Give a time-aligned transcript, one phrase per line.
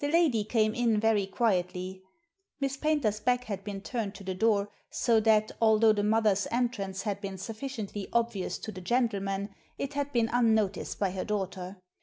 [0.00, 2.02] The lady came in very quietly.
[2.60, 7.04] Miss Paynter's back had been turned to the door, so that, although the mother's entrance
[7.04, 9.48] had been sufficiently obvious to the gentleman,
[9.78, 11.78] it had been unnoticed by her daughter.